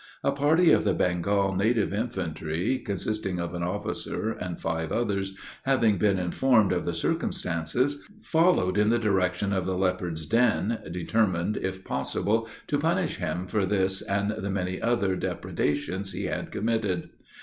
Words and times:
A 0.23 0.31
party 0.31 0.71
of 0.71 0.83
the 0.83 0.95
Bengal 0.95 1.55
native 1.55 1.93
infantry, 1.93 2.79
consisting 2.79 3.39
of 3.39 3.53
an 3.53 3.61
officer 3.61 4.31
and 4.31 4.59
five 4.59 4.91
others, 4.91 5.35
having 5.61 5.99
been 5.99 6.17
informed 6.17 6.71
of 6.71 6.85
the 6.85 6.93
circumstance, 6.95 7.77
followed 8.19 8.79
in 8.79 8.89
the 8.89 8.97
direction 8.97 9.53
of 9.53 9.67
the 9.67 9.77
leopard's 9.77 10.25
den 10.25 10.79
determined, 10.91 11.55
if 11.55 11.83
possible, 11.85 12.47
to 12.65 12.79
punish 12.79 13.17
him 13.17 13.45
for 13.45 13.63
this 13.63 14.01
and 14.01 14.31
the 14.31 14.49
many 14.49 14.81
other 14.81 15.15
depredations 15.15 16.13
he 16.13 16.23
had 16.23 16.49
committed. 16.51 17.11